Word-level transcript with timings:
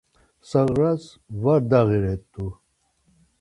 Sarğas 0.49 1.03
var 1.41 1.61
dağiret̆u. 1.69 2.45